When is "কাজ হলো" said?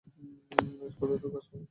1.33-1.65